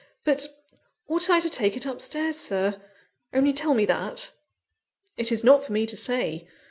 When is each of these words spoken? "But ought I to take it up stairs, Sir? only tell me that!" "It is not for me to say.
"But 0.23 0.47
ought 1.07 1.29
I 1.29 1.39
to 1.41 1.47
take 1.47 1.77
it 1.77 1.85
up 1.85 2.01
stairs, 2.01 2.35
Sir? 2.35 2.81
only 3.35 3.53
tell 3.53 3.75
me 3.75 3.85
that!" 3.85 4.31
"It 5.15 5.31
is 5.31 5.43
not 5.43 5.63
for 5.63 5.73
me 5.73 5.85
to 5.85 5.95
say. 5.95 6.47